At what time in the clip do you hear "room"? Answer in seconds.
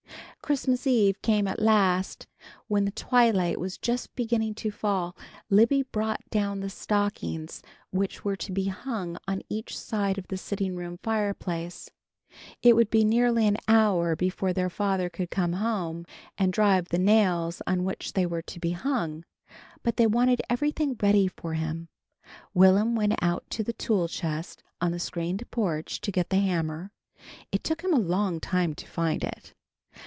10.75-10.97